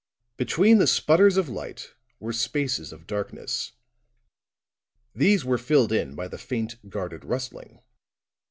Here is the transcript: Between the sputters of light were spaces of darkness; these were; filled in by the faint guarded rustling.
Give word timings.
Between 0.37 0.79
the 0.79 0.87
sputters 0.87 1.37
of 1.37 1.47
light 1.47 1.93
were 2.19 2.33
spaces 2.33 2.91
of 2.91 3.05
darkness; 3.05 3.73
these 5.13 5.45
were; 5.45 5.59
filled 5.59 5.91
in 5.91 6.15
by 6.15 6.27
the 6.27 6.39
faint 6.39 6.89
guarded 6.89 7.23
rustling. 7.23 7.83